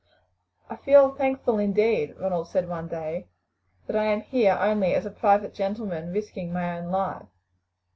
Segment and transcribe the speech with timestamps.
[0.67, 3.27] "I feel thankful indeed," Ronald said one day,
[3.85, 7.27] "that I am here only as a private gentleman risking my own life.